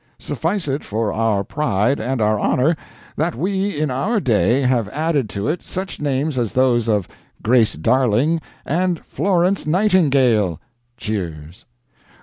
[0.17, 2.75] ]Suffice it for our pride and our honor
[3.17, 7.07] that we in our day have added to it such names as those of
[7.43, 10.59] Grace Darling and Florence Nightingale.
[10.97, 11.65] [Cheers.